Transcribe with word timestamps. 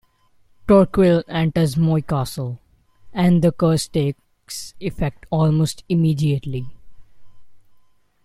Torquil 0.67 1.21
enters 1.27 1.77
Moy 1.77 2.01
Castle, 2.01 2.59
and 3.13 3.43
the 3.43 3.51
curse 3.51 3.87
takes 3.87 4.73
effect 4.81 5.27
almost 5.29 5.83
immediately. 5.89 6.65